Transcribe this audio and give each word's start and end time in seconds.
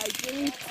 Vikings. 0.00 0.69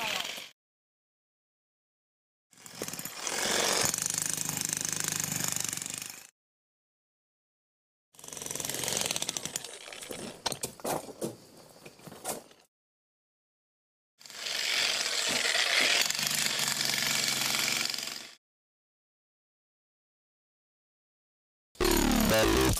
Thank 22.30 22.70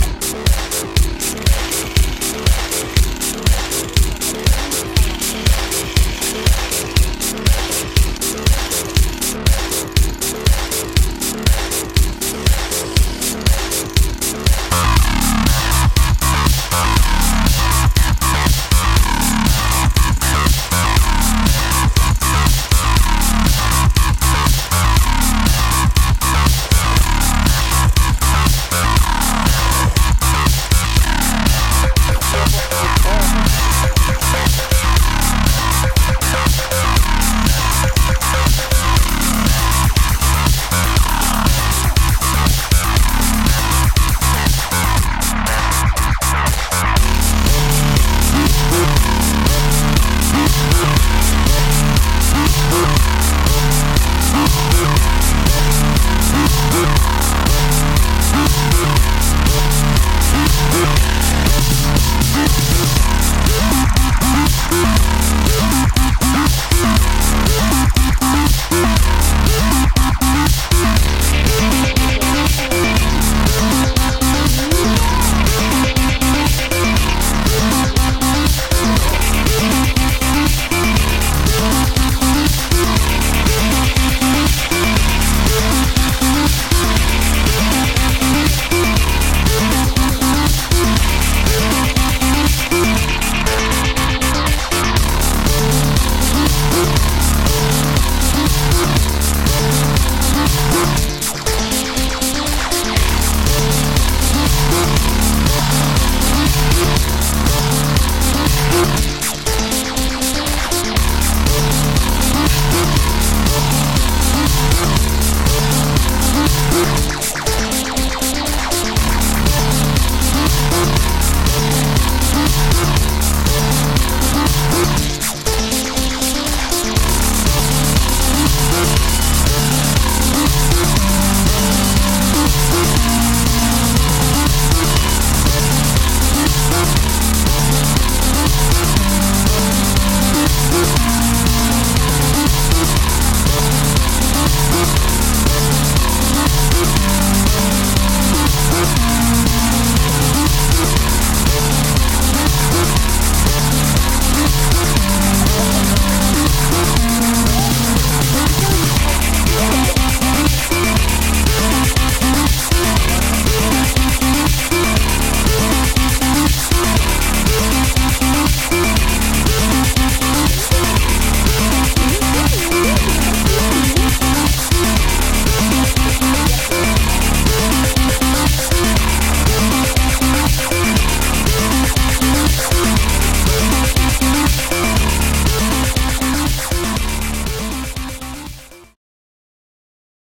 you. 0.00 0.05